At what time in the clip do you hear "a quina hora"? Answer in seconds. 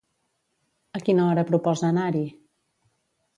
0.99-1.43